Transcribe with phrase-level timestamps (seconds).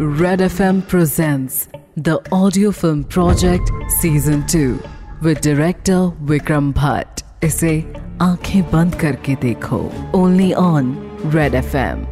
[0.00, 3.68] Red FM presents the audio film project
[4.00, 4.80] season 2
[5.22, 7.22] with director Vikram Bhatt.
[7.44, 7.72] इसे
[8.22, 9.78] आँखें बंद करके देखो।
[10.14, 10.94] Only on
[11.34, 12.04] Red FM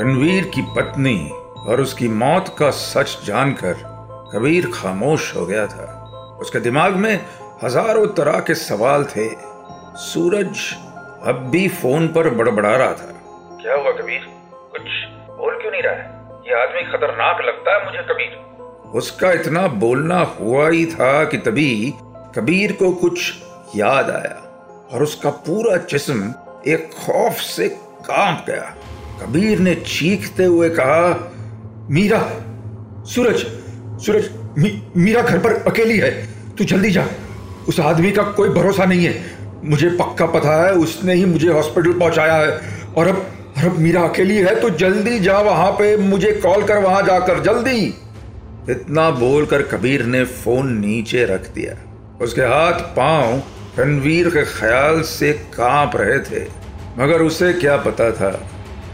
[0.00, 1.18] Ranveer की पत्नी
[1.58, 3.74] और उसकी मौत का सच जानकर
[4.32, 5.90] कबीर खामोश हो गया था।
[6.40, 7.14] उसके दिमाग में
[7.64, 9.28] हज़ारों तरह के सवाल थे।
[10.06, 10.72] सूरज
[11.26, 13.14] अब भी फ़ोन पर बड़बड़ा रहा था।
[13.62, 14.37] क्या हुआ कबीर?
[14.72, 14.82] कुछ
[15.38, 16.04] बोल क्यों नहीं रहा है?
[16.46, 18.36] ये आदमी खतरनाक लगता है मुझे कबीर।
[18.94, 21.94] उसका इतना बोलना हुआ ही था कि तभी
[22.36, 23.32] कबीर को कुछ
[23.76, 24.34] याद आया
[24.92, 26.34] और उसका पूरा जिस्म
[26.66, 27.68] एक खौफ से
[28.08, 28.74] काँप गया।
[29.22, 31.32] कबीर ने चीखते हुए कहा
[31.90, 32.20] मीरा
[33.04, 33.46] सूरज
[34.04, 36.10] सूरज मी, मीरा घर पर अकेली है।
[36.56, 37.06] तू जल्दी जा।
[37.68, 41.98] उस आदमी का कोई भरोसा नहीं है। मुझे पक्का पता है उसने ही मुझे हॉस्पिटल
[41.98, 42.60] पहुँचाया है
[42.96, 43.26] और अब
[43.58, 47.86] अब मीरा अकेली है तो जल्दी जा वहाँ पे, मुझे कॉल कर वहाँ जाकर, जल्दी।
[48.70, 51.74] इतना बोलकर कबीर ने फ़ोन नीचे रख दिया।
[52.24, 53.42] उसके हाथ पाँव
[53.78, 56.44] रणवीर के ख्याल से काँप रहे थे,
[56.98, 58.30] मगर उसे क्या पता था,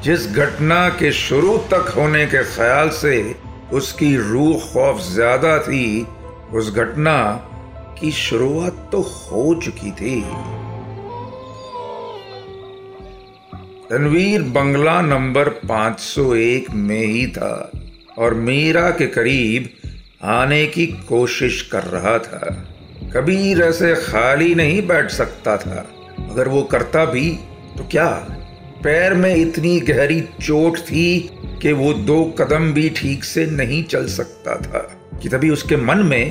[0.02, 3.34] जिस घटना के शुरू तक होने के ख्याल से
[3.72, 6.06] उसकी रूह खौफ ज़्यादा थी,
[6.52, 7.20] उस घटना
[8.00, 10.20] की शुरुआत तो हो चुकी थी।
[13.92, 17.70] रणवीर बंगला नंबर 501 में ही था
[18.18, 19.68] और मीरा के करीब
[20.22, 22.68] आने की कोशिश कर रहा था।
[23.16, 25.90] कबीर ऐसे खाली नहीं बैठ सकता था।
[26.30, 27.30] अगर वो करता भी
[27.78, 28.26] तो क्या?
[28.84, 31.30] पैर में इतनी गहरी चोट थी
[31.62, 34.78] कि वो दो कदम भी ठीक से नहीं चल सकता था
[35.22, 36.26] कि तभी उसके मन में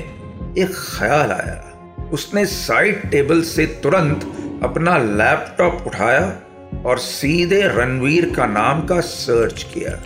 [0.58, 1.70] एक ख्याल आया।
[2.12, 4.22] उसने साइड टेबल से तुरंत
[4.62, 6.40] अपना लैपटॉप उठाया
[6.86, 10.02] और सीधे रणवीर का नाम का सर्च किया।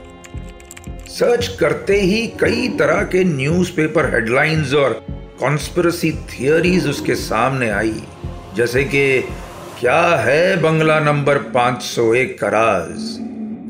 [1.08, 5.06] सर्च करते ही कई तरह के न्यूज़पेपर हेडलाइंस और
[5.40, 8.02] कॉन्स्पिरसी थियरीज उसके सामने आई।
[8.56, 9.20] जैसे कि,
[9.80, 13.18] क्या है बंगला नंबर 501 का राज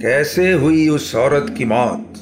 [0.03, 2.13] कैसे हुई उस औरत की मौत?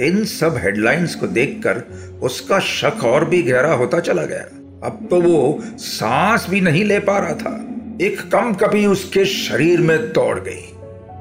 [0.00, 1.78] इन सब हेडलाइंस को देखकर
[2.22, 6.98] उसका शक और भी गहरा होता चला गया। अब तो वो सांस भी नहीं ले
[6.98, 7.71] पा रहा था।
[8.02, 10.62] एक कम कभी उसके शरीर में दौड़ गई।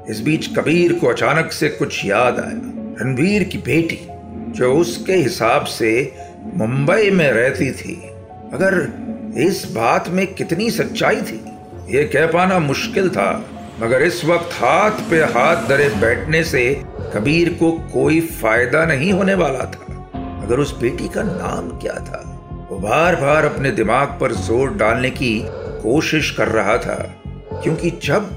[0.09, 3.99] इस बीच कबीर को अचानक से कुछ याद आया। रणवीर की बेटी,
[4.51, 5.91] जो उसके हिसाब से
[6.53, 7.95] मुंबई में रहती थी।
[8.53, 8.77] अगर
[9.37, 11.39] इस बात में कितनी सच्चाई थी,
[11.89, 13.45] ये कह पाना मुश्किल था।
[13.79, 16.83] मगर इस वक्त हाथ पे हाथ धरे बैठने से
[17.15, 19.85] कबीर को कोई फ़ायदा नहीं होने वाला था।
[20.43, 22.27] अगर उस बेटी का नाम क्या था,
[22.71, 25.45] वो बार बार अपने दिमाग पर ज़ोर डालने की
[25.81, 26.95] कोशिश कर रहा था,
[27.53, 28.29] क्योंकि जब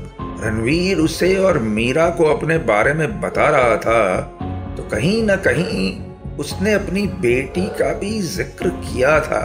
[0.44, 4.20] रणवीर उसे और मीरा को अपने बारे में बता रहा था
[4.76, 5.92] तो कहीं ना कहीं
[6.38, 9.42] उसने अपनी बेटी का भी ज़िक्र किया था।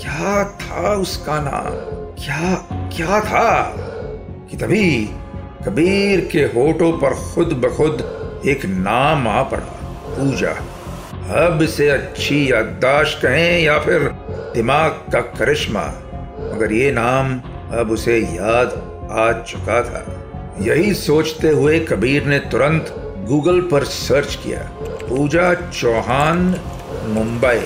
[0.00, 1.70] क्या था उसका नाम?
[2.16, 2.54] क्या
[2.96, 3.74] क्या था?
[4.50, 5.04] कि तभी
[5.64, 9.72] कबीर के होठों पर खुद ब खुद एक नाम आ पड़ा,
[10.08, 10.52] पूजा।
[11.44, 14.08] अब इसे अच्छी याददाश्त कहें या फिर
[14.54, 15.82] दिमाग का करिश्मा
[16.62, 17.40] मगर ये नाम
[17.78, 18.68] अब उसे याद
[19.10, 20.30] आ चुका था।
[20.60, 22.86] यही सोचते हुए कबीर ने तुरंत
[23.28, 26.38] गूगल पर सर्च किया। पूजा चौहान,
[27.06, 27.64] मुंबई।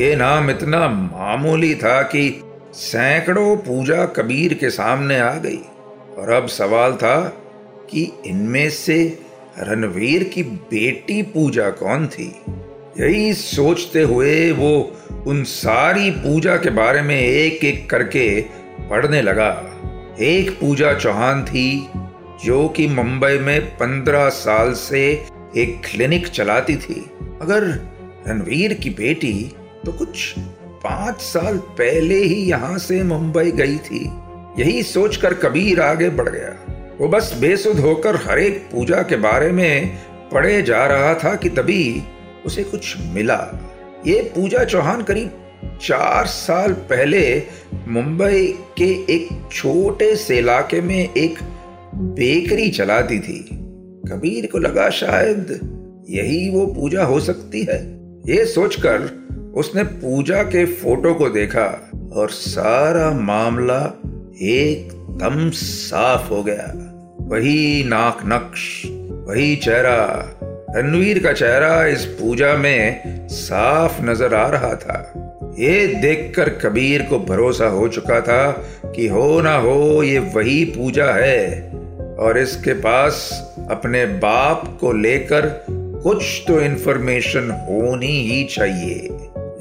[0.00, 5.60] ये नाम इतना मामूली था कि सैकड़ों पूजा कबीर के सामने आ गई।
[6.18, 7.20] और अब सवाल था
[7.90, 9.18] कि इनमें से
[9.58, 12.40] रणवीर की बेटी पूजा कौन थी?
[13.00, 14.92] यही सोचते हुए वो
[15.26, 18.40] उन सारी पूजा के बारे में एक एक करके
[18.90, 19.50] पढ़ने लगा।
[20.20, 21.88] एक पूजा चौहान थी,
[22.44, 25.02] जो कि मुंबई में पंद्रह साल से
[25.56, 26.94] एक क्लिनिक चलाती थी।
[27.42, 27.64] अगर
[28.28, 29.52] रणवीर की बेटी
[29.84, 30.34] तो कुछ
[30.84, 34.04] पाँच साल पहले ही यहाँ से मुंबई गई थी।
[34.58, 36.54] यही सोचकर कबीर आगे बढ़ गया।
[37.00, 39.98] वो बस बेसुध होकर हर एक पूजा के बारे में
[40.32, 42.02] पढ़े जा रहा था कि तभी
[42.46, 43.36] उसे कुछ मिला।
[44.06, 45.30] ये पूजा चौहान करीब
[45.82, 47.42] चार साल पहले
[47.88, 48.46] मुंबई
[48.78, 51.38] के एक छोटे से इलाके में एक
[51.94, 53.38] बेकरी चलाती थी।
[54.08, 55.60] कबीर को लगा शायद
[56.10, 57.78] यही वो पूजा हो सकती है।
[58.26, 59.02] ये सोचकर
[59.54, 64.00] उसने पूजा के फ़ोटो को देखा और सारा मामला
[64.42, 66.72] एकदम साफ़ हो गया।
[67.20, 68.82] वही नाक नक्श,
[69.28, 70.36] वही चेहरा
[70.76, 75.12] रणवीर का चेहरा इस पूजा में साफ़ नज़र आ रहा था।
[75.58, 78.50] ये देखकर कबीर को भरोसा हो चुका था
[78.86, 81.70] कि हो ना हो, ये वही पूजा है।
[82.18, 83.30] और इसके पास
[83.70, 89.08] अपने बाप को लेकर कुछ तो इन्फॉर्मेशन होनी ही चाहिए।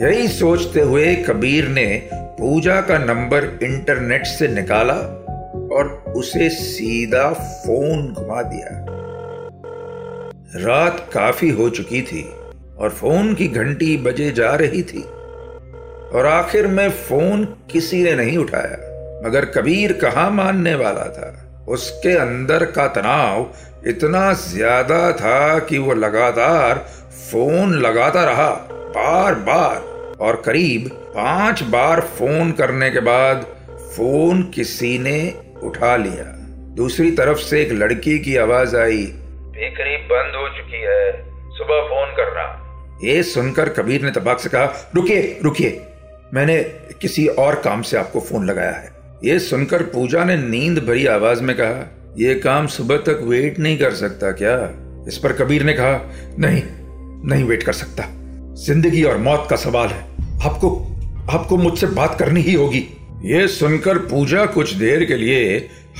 [0.01, 4.93] यही सोचते हुए कबीर ने पूजा का नंबर इंटरनेट से निकाला
[5.75, 8.98] और उसे सीधा फ़ोन घुमा दिया।
[10.55, 12.23] रात काफ़ी हो चुकी थी
[12.77, 15.01] और फ़ोन की घंटी बजे जा रही थी।
[16.13, 18.77] और आखिर में फ़ोन किसी ने नहीं उठाया,
[19.27, 21.65] मगर कबीर कहा मानने वाला था?
[21.67, 23.53] उसके अंदर का तनाव
[23.87, 26.77] इतना ज़्यादा था कि वो लगातार
[27.31, 28.49] फ़ोन लगाता रहा,
[28.89, 33.45] बार बार। और करीब पाँच बार फ़ोन करने के बाद
[33.95, 36.25] फ़ोन किसी ने उठा लिया।
[36.75, 39.05] दूसरी तरफ़ से एक लड़की की आवाज़ आई
[39.67, 41.11] करीब बंद हो चुकी है।
[41.49, 42.65] सुबह फ़ोन करना।
[43.03, 45.81] ये सुनकर कबीर ने तबाक से कहा, रुकिए रुकिए।
[46.33, 46.63] मैंने
[47.01, 48.91] किसी और काम से आपको फ़ोन लगाया है।
[49.23, 53.77] ये सुनकर पूजा ने नींद भरी आवाज़ में कहा यह काम सुबह तक वेट नहीं
[53.77, 54.55] कर सकता क्या?
[55.07, 56.09] इस पर कबीर ने कहा,
[56.39, 56.63] नहीं
[57.29, 58.03] नहीं वेट कर सकता।
[58.55, 60.01] ज़िंदगी और मौत का सवाल है।
[60.45, 60.97] आपको
[61.31, 62.85] आपको मुझसे बात करनी ही होगी।
[63.23, 65.59] ये सुनकर पूजा कुछ देर के लिए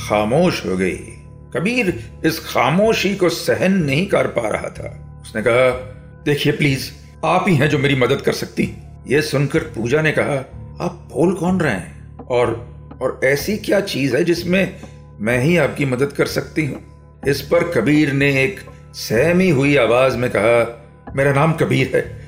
[0.10, 1.00] खामोश हो गई।
[1.54, 5.70] कबीर इस खामोशी को सहन नहीं कर पा रहा था। उसने कहा,
[6.26, 6.92] देखिए प्लीज़
[7.26, 10.34] आप ही हैं जो मेरी मदद कर सकती ये सुनकर पूजा ने कहा,
[10.86, 12.18] आप बोल कौन रहे हैं?
[12.18, 12.70] और
[13.02, 14.76] और ऐसी क्या चीज़ है जिसमें
[15.20, 16.80] मैं ही आपकी मदद कर सकती हूँ?
[17.28, 18.60] इस पर कबीर ने एक
[18.94, 20.86] सहमी हुई आवाज़ में कहा,
[21.16, 22.20] मेरा नाम कबीर है।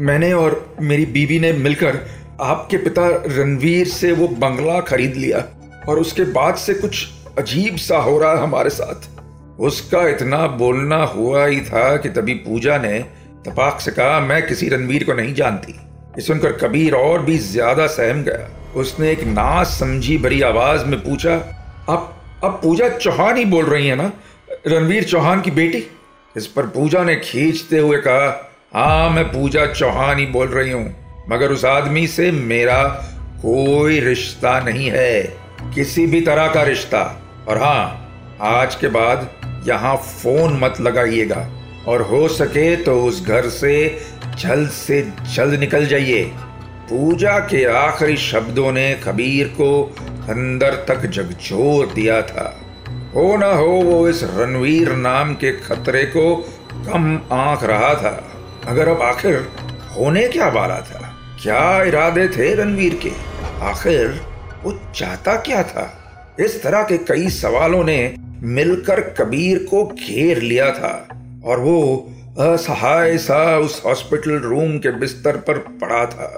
[0.00, 2.00] मैंने और मेरी बीवी ने मिलकर
[2.40, 5.44] आपके पिता रणवीर से वो बंगला खरीद लिया
[5.88, 7.06] और उसके बाद से कुछ
[7.38, 9.08] अजीब सा हो रहा हमारे साथ।
[9.60, 12.98] उसका इतना बोलना हुआ ही था कि तभी पूजा ने
[13.46, 17.86] तपाक से कहा, मैं किसी रणवीर को नहीं जानती। ये सुनकर कबीर और भी ज़्यादा
[17.86, 21.34] सहम गया। उसने एक ना समझी भरी आवाज़ में पूछा
[21.88, 22.12] अब
[22.44, 24.10] अब पूजा चौहान ही बोल रही है ना?
[24.66, 25.82] रणवीर चौहान की बेटी?
[26.36, 31.26] इस पर पूजा ने खींचते हुए कहा हाँ मैं पूजा चौहान ही बोल रही हूँ।
[31.28, 32.82] मगर उस आदमी से मेरा
[33.42, 35.22] कोई रिश्ता नहीं है।
[35.74, 37.02] किसी भी तरह का रिश्ता।
[37.48, 38.02] और हाँ
[38.40, 39.30] आज के बाद
[39.66, 41.48] यहाँ फ़ोन मत लगाइएगा
[41.88, 44.00] और हो सके तो उस घर से
[44.38, 46.24] जल्द से जल्द निकल जाइए।
[46.90, 49.96] पूजा के आखिरी शब्दों ने कबीर को
[50.28, 52.60] अंदर तक झकझोर दिया था।
[53.14, 56.36] हो ना हो, वो इस रणवीर नाम के खतरे को
[56.72, 58.32] कम आँख रहा था।
[58.66, 59.48] अगर अब आखिर
[59.96, 61.14] होने क्या वाला था?
[61.42, 63.12] क्या इरादे थे रणवीर के?
[63.64, 64.20] आखिर
[64.62, 66.05] वो चाहता क्या था?
[66.40, 71.08] इस तरह के कई सवालों ने मिलकर कबीर को घेर लिया था
[71.44, 71.78] और वो
[72.40, 76.28] असहाय सा उस हॉस्पिटल रूम के बिस्तर पर पड़ा था।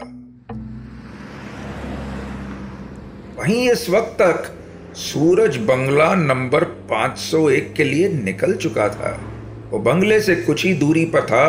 [3.39, 4.51] वहीं इस वक्त तक
[4.97, 9.11] सूरज बंगला नंबर 501 के लिए निकल चुका था।
[9.71, 11.47] वो बंगले से कुछ ही दूरी पर था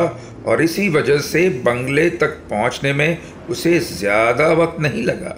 [0.47, 3.17] और इसी वजह से बंगले तक पहुँचने में
[3.49, 5.37] उसे ज़्यादा वक्त नहीं लगा।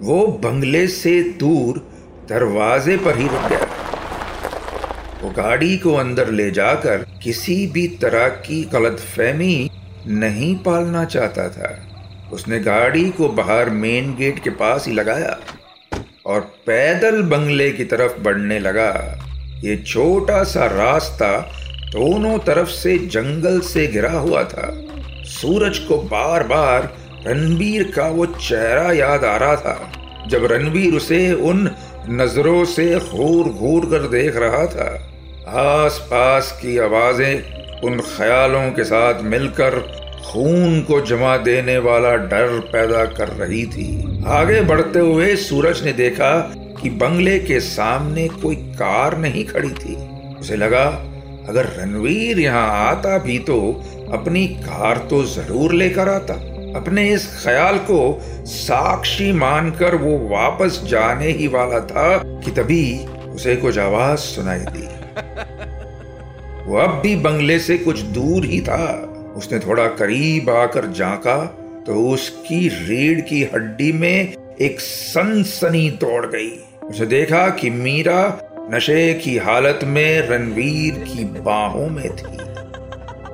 [0.00, 1.86] वो बंगले से दूर
[2.28, 3.66] दरवाजे पर ही रुक गया।
[5.22, 9.70] वो गाड़ी को अंदर ले जाकर किसी भी तरह की गलतफहमी
[10.06, 11.78] नहीं पालना चाहता था।
[12.32, 15.38] उसने गाड़ी को बाहर मेन गेट के पास ही लगाया
[16.26, 19.18] और पैदल बंगले की तरफ़ बढ़ने लगा।
[19.64, 21.38] ये छोटा सा रास्ता
[21.92, 24.70] दोनों तरफ़ से जंगल से घिरा हुआ था।
[25.24, 29.92] सूरज को बार बार रणबीर का वो चेहरा याद आ रहा था।
[30.28, 31.70] जब रणबीर उसे उन
[32.10, 34.88] नज़रों से घूर घूर कर देख रहा था।
[35.60, 39.78] आस पास की आवाज़ें उन ख्यालों के साथ मिलकर
[40.24, 45.92] खून को जमा देने वाला डर पैदा कर रही थी। आगे बढ़ते हुए सूरज ने
[45.92, 46.30] देखा
[46.82, 49.96] कि बंगले के सामने कोई कार नहीं खड़ी थी।
[50.40, 50.84] उसे लगा,
[51.48, 53.58] अगर रणवीर यहाँ आता भी तो
[54.12, 56.34] अपनी कार तो ज़रूर लेकर आता।
[56.76, 57.98] अपने इस ख्याल को
[58.44, 64.86] साक्षी मानकर वो वापस जाने ही वाला था कि तभी उसे कुछ आवाज़ सुनाई दी।
[66.70, 71.44] वो अब भी बंगले से कुछ दूर ही था। उसने थोड़ा करीब आकर झांका
[71.86, 78.40] तो उसकी रीढ़ की हड्डी में एक सनसनी दौड़ गई। उसे देखा कि मीरा
[78.74, 82.36] नशे की हालत में रणवीर की बाहों में थी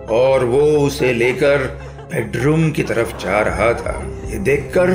[0.06, 1.58] और वो उसे लेकर
[2.14, 4.90] बेडरूम की तरफ़ जा रहा था। ये देखकर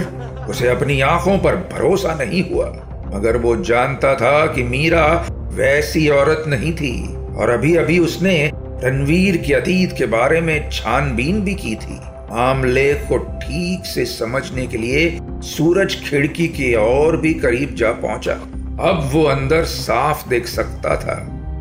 [0.50, 2.66] उसे अपनी आँखों पर भरोसा नहीं हुआ,
[3.14, 5.06] मगर वो जानता था कि मीरा
[5.54, 6.96] वैसी औरत नहीं थी,
[7.36, 8.52] और अभी अभी उसने
[8.84, 12.00] रणवीर के अतीत के बारे में छानबीन भी की थी।
[12.32, 18.34] मामले को ठीक से समझने के लिए सूरज खिड़की के और भी करीब जा पहुँचा।
[18.82, 21.16] अब वो अंदर साफ़ देख सकता था,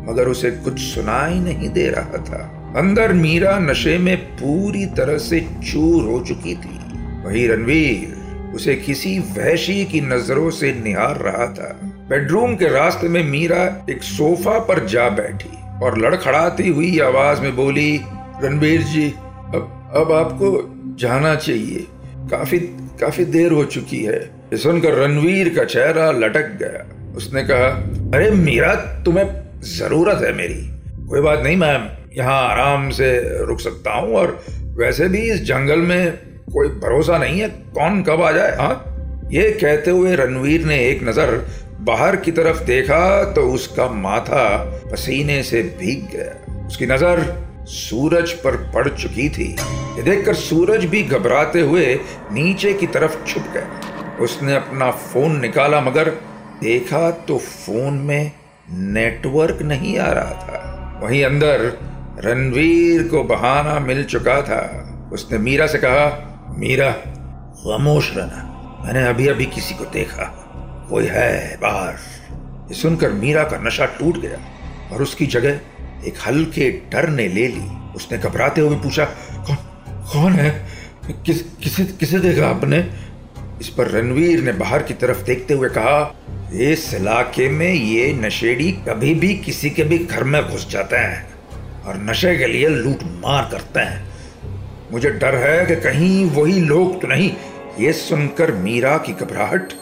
[0.07, 2.41] मगर उसे कुछ सुनाई नहीं दे रहा था।
[2.77, 6.79] अंदर मीरा नशे में पूरी तरह से चूर हो चुकी थी।
[7.25, 8.23] वही रणवीर,
[8.55, 14.03] उसे किसी वहशी की नज़रों से निहार रहा था। बेडरूम के रास्ते में मीरा एक
[14.03, 18.01] सोफा पर जा बैठी और लड़खड़ाती हुई आवाज़ में बोली
[18.43, 21.87] रणबीर जी, अब अब आपको जाना चाहिए।
[22.31, 22.59] काफ़ी
[23.01, 27.65] काफ़ी देर हो चुकी है। सुनकर रणवीर का चेहरा लटक गया। उसने कहा,
[28.13, 29.25] अरे मीरा, तुम्हें
[29.61, 30.73] ज़रूरत है मेरी।
[31.07, 35.79] कोई बात नहीं, मैम। यहाँ आराम से रुक सकता हूँ और वैसे भी इस जंगल
[35.79, 39.29] में कोई भरोसा नहीं है, कौन कब आ जाए हाँ?
[39.31, 41.45] ये कहते हुए रणवीर ने एक नज़र
[41.81, 44.45] बाहर की तरफ़ देखा तो उसका माथा
[44.91, 47.21] पसीने से भीग गया। उसकी नज़र
[47.67, 49.49] सूरज पर पड़ चुकी थी।
[49.97, 51.85] ये देखकर सूरज भी घबराते हुए
[52.31, 56.09] नीचे की तरफ़ छुप गया। उसने अपना फ़ोन निकाला, मगर
[56.61, 58.31] देखा तो फ़ोन में
[58.69, 61.71] नेटवर्क नहीं आ रहा था। वहीं अंदर
[62.25, 64.61] रणवीर को बहाना मिल चुका था।
[65.13, 66.05] उसने मीरा से कहा
[66.57, 70.23] मीरा, खामोश रहना। मैंने अभी अभी किसी को देखा।
[70.89, 71.93] कोई है बाहर
[72.67, 74.37] ये सुनकर मीरा का नशा टूट गया
[74.91, 75.59] और उसकी जगह
[76.07, 79.55] एक हल्के डर ने ले ली। उसने घबराते हुए पूछा, कौन
[80.13, 80.67] कौन है?
[81.25, 82.89] किस, किसे किसे देखा आपने?
[83.61, 86.15] इस पर रणवीर ने बाहर की तरफ़ देखते हुए कहा,
[86.53, 91.33] इस इलाके में ये नशेड़ी कभी भी किसी के भी घर में घुस जाते हैं
[91.83, 94.12] और नशे के लिए लूट मार करते हैं।
[94.93, 97.31] मुझे डर है कि कहीं वही लोग तो नहीं।
[97.79, 99.73] ये सुनकर मीरा की घबराहट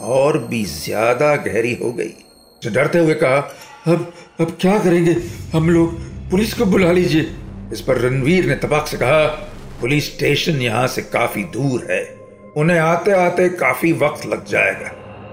[0.00, 2.08] और भी ज़्यादा गहरी हो गई।
[2.62, 3.36] तो डरते हुए कहा,
[3.86, 5.16] अब अब क्या करेंगे?
[5.52, 5.94] हम लोग
[6.30, 7.30] पुलिस को बुला लीजिए।
[7.72, 9.26] इस पर रणवीर ने तबाक से कहा,
[9.80, 12.02] पुलिस स्टेशन यहाँ से काफ़ी दूर है।
[12.56, 14.90] उन्हें आते आते काफ़ी वक्त लग जाएगा।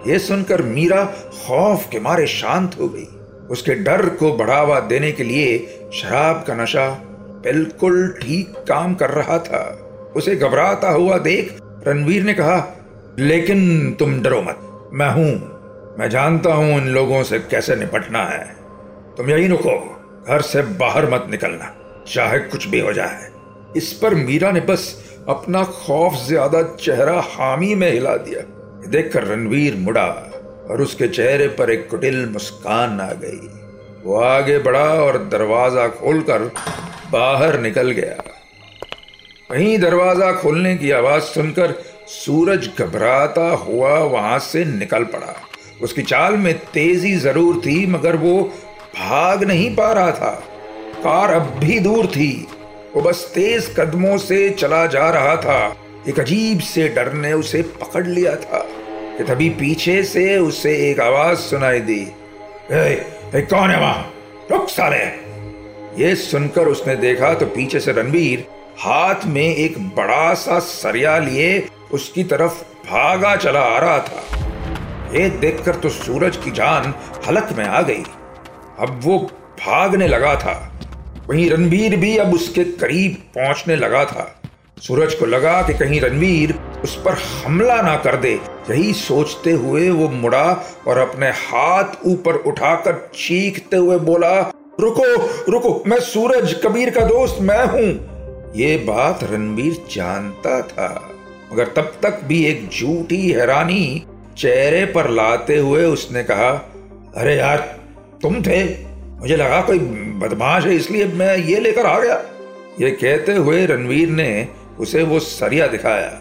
[0.07, 1.03] ये सुनकर मीरा
[1.37, 3.07] खौफ के मारे शांत हो गई।
[3.51, 5.57] उसके डर को बढ़ावा देने के लिए
[5.93, 6.87] शराब का नशा
[7.47, 9.59] बिल्कुल ठीक काम कर रहा था।
[10.15, 12.57] उसे घबराता हुआ देख रणवीर ने कहा,
[13.19, 15.31] लेकिन तुम डरो मत। मैं हूँ।
[15.99, 18.45] मैं जानता हूँ इन लोगों से कैसे निपटना है।
[19.17, 19.77] तुम यही रुको।
[20.27, 21.73] घर से बाहर मत निकलना।
[22.07, 23.29] चाहे कुछ भी हो जाए।
[23.75, 24.83] इस पर मीरा ने बस
[25.29, 28.41] अपना खौफ ज़्यादा चेहरा हामी में हिला दिया।
[28.89, 30.07] देखकर रणवीर मुड़ा
[30.69, 33.49] और उसके चेहरे पर एक कुटिल मुस्कान आ गई।
[34.03, 36.51] वो आगे बढ़ा और दरवाज़ा खोलकर
[37.11, 38.23] बाहर निकल गया।
[39.51, 45.41] वहीं दरवाज़ा खोलने की आवाज़ सुनकर सूरज घबराता हुआ वहाँ से निकल पड़ा।
[45.81, 48.41] उसकी चाल में तेज़ी ज़रूर थी मगर वो
[48.99, 50.43] भाग नहीं पा रहा था।
[51.03, 52.47] कार अब भी दूर थी।
[52.95, 55.77] वो बस तेज कदमों से चला जा रहा था।
[56.09, 58.67] एक अजीब से डर ने उसे पकड़ लिया था।
[59.17, 62.11] कि तभी पीछे से उसे एक आवाज़ सुनाई दी।
[62.71, 64.13] ए, ए, कौन है वहाँ?
[64.51, 65.26] रुक साले!
[65.97, 68.45] ये सुनकर उसने देखा तो पीछे से रणबीर
[68.79, 74.23] हाथ में एक बड़ा सा सरिया लिए उसकी तरफ़ भागा चला आ रहा था।
[75.13, 76.93] ये देखकर तो सूरज की जान
[77.27, 78.03] हलक में आ गई।
[78.79, 79.19] अब वो
[79.59, 80.73] भागने लगा था।
[81.29, 84.41] वहीं रणवीर भी अब उसके करीब पहुँचने लगा था।
[84.81, 88.33] सूरज को लगा कि कहीं रणवीर उस पर हमला ना कर दे।
[88.69, 90.45] यही सोचते हुए वो मुड़ा
[90.87, 95.03] और अपने हाथ ऊपर उठाकर चीखते हुए बोला रुको
[95.51, 100.89] रुको, मैं सूरज कबीर का दोस्त, मैं हूँ। ये बात रणवीर जानता था,
[101.51, 104.05] मगर तब तक भी एक झूठी हैरानी
[104.37, 106.49] चेहरे पर लाते हुए उसने कहा,
[107.15, 107.57] अरे यार,
[108.21, 108.63] तुम थे।
[109.19, 109.79] मुझे लगा कोई
[110.19, 112.21] बदमाश है, इसलिए मैं ये लेकर आ गया।
[112.81, 114.47] ये कहते हुए रणवीर ने
[114.79, 116.11] उसे वो सरिया दिखाया,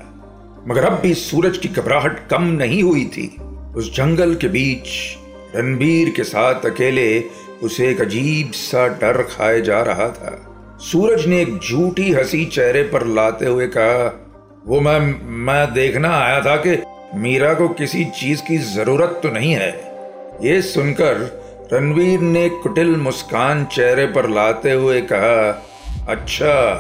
[0.68, 3.28] मगर अब भी सूरज की घबराहट कम नहीं हुई थी।
[3.76, 4.88] उस जंगल के बीच
[5.56, 7.08] रणबीर के साथ अकेले
[7.62, 12.82] उसे एक अजीब सा डर खाए जा रहा था। सूरज ने एक झूठी हँसी चेहरे
[12.82, 14.06] पर लाते हुए कहा,
[14.66, 14.98] वो मैं
[15.44, 16.76] मैं देखना आया था कि
[17.14, 19.70] मीरा को किसी चीज़ की ज़रूरत तो नहीं है।
[20.42, 25.64] ये सुनकर रणवीर ने कुटिल मुस्कान चेहरे पर लाते हुए कहा
[26.08, 26.74] अच्छा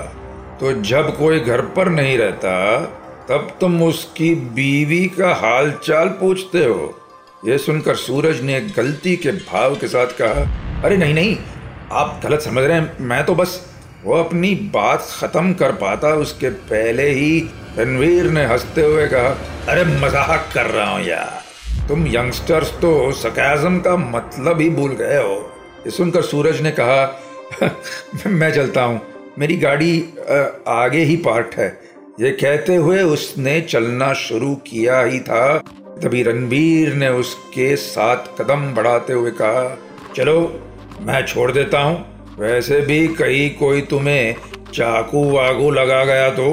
[0.60, 2.80] तो जब कोई घर पर नहीं रहता,
[3.28, 6.94] तब तुम उसकी बीवी का हाल चाल पूछते हो?
[7.46, 10.44] यह सुनकर सूरज ने गलती के भाव के साथ कहा
[10.86, 11.36] अरे नहीं नहीं,
[11.92, 13.54] आप गलत समझ रहे हैं। मैं तो बस
[14.04, 17.38] वो अपनी बात खत्म कर पाता, उसके पहले ही
[17.78, 19.28] रणवीर ने हँसते हुए कहा,
[19.68, 25.16] अरे मज़ाक कर रहा हूँ यार। तुम यंगस्टर्स तो सकाजम का मतलब ही भूल गए
[25.16, 25.34] हो।
[25.86, 27.00] ये सुनकर सूरज ने कहा,
[28.26, 29.00] मैं चलता हूँ।
[29.38, 29.98] मेरी गाड़ी
[30.68, 31.68] आगे ही पार्ट है।
[32.20, 35.58] ये कहते हुए उसने चलना शुरू किया ही था।
[36.02, 39.66] तभी रणबीर ने उसके साथ कदम बढ़ाते हुए कहा,
[40.16, 40.38] चलो
[41.00, 42.04] मैं छोड़ देता हूँ।
[42.38, 44.34] वैसे भी कहीं कोई तुम्हें
[44.74, 46.46] चाकू वाकू लगा गया तो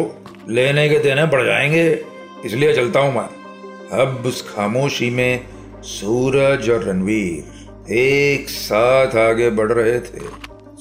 [0.49, 2.05] लेने के देने पड़ जाएँगे।
[2.45, 5.45] इसलिए चलता हूँ मैं। अब उस खामोशी में
[5.83, 10.25] सूरज और रणवीर एक साथ आगे बढ़ रहे थे।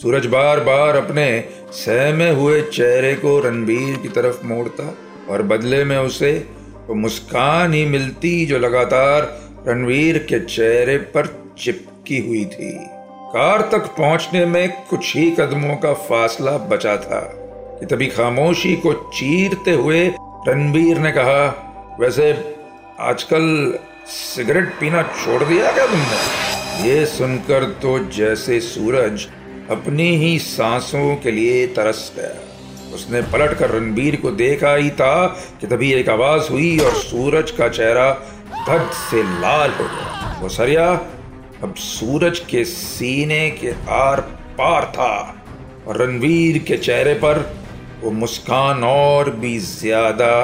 [0.03, 4.95] सूरज बार बार अपने सहमे हुए चेहरे को रणबीर की तरफ़ मोड़ता
[5.29, 6.33] और बदले में उसे
[6.89, 9.23] वो मुस्कान ही मिलती जो लगातार
[9.69, 12.73] रणवीर के चेहरे पर चिपकी हुई थी।
[13.33, 17.21] कार तक पहुँचने में कुछ ही कदमों का फासला बचा था
[17.79, 20.01] कि तभी खामोशी को चीरते हुए
[20.49, 21.45] रणबीर ने कहा,
[22.01, 22.33] वैसे
[23.01, 26.89] आजकल सिगरेट पीना छोड़ दिया क्या तुमने?
[26.89, 29.27] ये सुनकर तो जैसे सूरज
[29.71, 35.27] अपनी ही सांसों के लिए तरस गया। उसने पलट कर रणबीर को देखा ही था
[35.61, 38.11] कि तभी एक आवाज़ हुई और सूरज का चेहरा
[38.69, 40.93] धड़ से लाल हो गया। वो सरिया
[41.63, 44.21] अब सूरज के सीने के आर
[44.59, 45.15] पार था,
[45.87, 47.39] और रणवीर के चेहरे पर
[48.03, 50.35] वो मुस्कान और भी ज़्यादा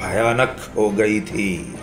[0.00, 1.74] भयानक हो गई थी।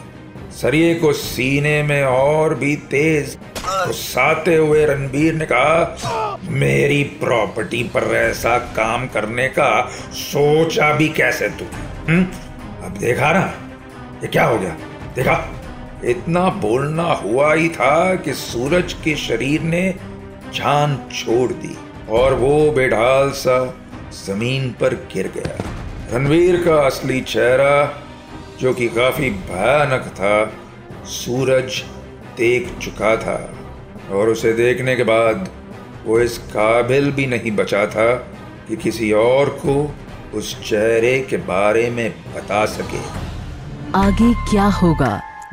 [0.62, 8.04] सरिये को सीने में और भी तेज गुस्साते हुए रणबीर ने कहा, मेरी प्रॉपर्टी पर
[8.16, 9.70] ऐसा काम करने का
[10.14, 11.66] सोचा भी कैसे तू?
[12.08, 12.26] हम्म?
[12.86, 13.46] अब देखा ना,
[14.24, 14.76] ये क्या हो गया?
[15.16, 15.34] देखा?
[16.04, 19.96] इतना बोलना हुआ ही था कि सूरज के शरीर ने
[20.54, 21.78] जान छोड़ दी
[22.10, 23.76] और वो बेढाल सा
[24.26, 25.64] ज़मीन पर गिर गया।
[26.12, 28.04] रणवीर का असली चेहरा,
[28.60, 30.52] जो कि काफ़ी भयानक था,
[31.06, 31.84] सूरज
[32.38, 33.54] देख चुका था
[34.12, 35.50] और उसे देखने के बाद
[36.06, 38.14] वो इस काबिल भी नहीं बचा था
[38.68, 39.96] कि किसी और को
[40.34, 43.00] उस चेहरे के बारे में बता सके।
[43.96, 45.22] आगे क्या होगा?